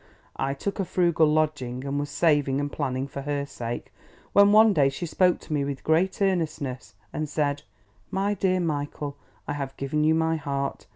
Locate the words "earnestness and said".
6.23-7.61